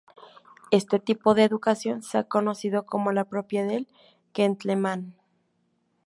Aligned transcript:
Este 0.71 0.97
tipo 0.99 1.35
de 1.35 1.43
educación 1.43 2.01
se 2.01 2.17
ha 2.17 2.23
conocido 2.23 2.87
como 2.87 3.11
la 3.11 3.25
propia 3.25 3.63
del 3.67 3.87
"gentleman". 4.33 5.13